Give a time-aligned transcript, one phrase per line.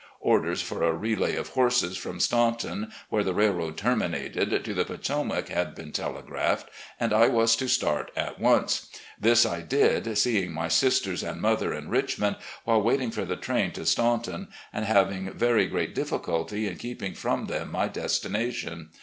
[0.21, 5.49] Orders for a relay of horses from Staunton, where the railroad terminated, to the Potomac
[5.49, 6.67] had been telegraphed,
[6.99, 8.87] and I was to start at once.
[9.19, 13.73] This I did, seeing my sisters and mother in Richmond while waiting for the train
[13.73, 18.89] to Statmton, and having very great difficulty in keeping from them my destination.